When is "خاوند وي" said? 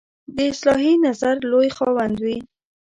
1.77-2.37